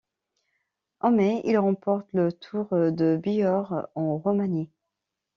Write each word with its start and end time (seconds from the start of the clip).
En 1.01 1.11
mai, 1.11 1.41
il 1.45 1.59
remporte 1.59 2.07
le 2.13 2.33
Tour 2.33 2.69
de 2.71 3.19
Bihor, 3.21 3.87
en 3.93 4.17
Roumanie. 4.17 4.71